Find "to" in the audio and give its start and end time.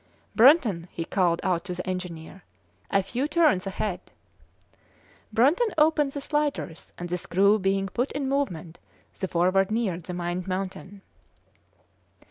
1.65-1.75